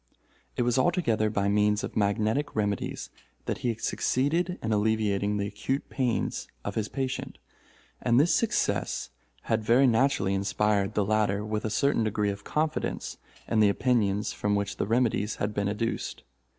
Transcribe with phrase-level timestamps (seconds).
[0.57, 3.11] It was altogether by means of magnetic remedies
[3.45, 7.37] that he had succeeded in alleviating the acute pains of his patient;
[8.01, 9.11] and this success
[9.43, 13.17] had very naturally inspired the latter with a certain degree of confidence
[13.47, 16.23] in the opinions from which the remedies had been educed.